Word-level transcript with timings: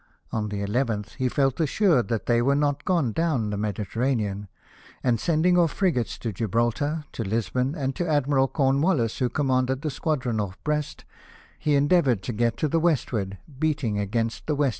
On 0.31 0.49
the 0.49 0.63
11th 0.63 1.09
he 1.17 1.29
felt 1.29 1.59
assured 1.59 2.07
that 2.07 2.25
they 2.25 2.41
were 2.41 2.55
not 2.55 2.85
gone 2.85 3.11
down 3.11 3.51
the 3.51 3.55
Mediterranean, 3.57 4.47
and 5.03 5.19
sending 5.19 5.59
off 5.59 5.71
frigates 5.73 6.17
to 6.17 6.33
Gibraltar,, 6.33 7.03
to 7.11 7.23
Lisbon, 7.23 7.75
and 7.75 7.95
to 7.95 8.09
Admiral 8.09 8.47
Cornwallis, 8.47 9.19
who 9.19 9.29
commanded 9.29 9.83
the 9.83 9.91
squadron 9.91 10.39
off 10.39 10.57
Brest, 10.63 11.05
he 11.59 11.75
endeavoured 11.75 12.23
to 12.23 12.33
get 12.33 12.57
to 12.57 12.67
the 12.67 12.79
westward, 12.79 13.37
beating 13.59 13.99
against 13.99 14.49
westerly 14.49 14.57
winds. 14.59 14.69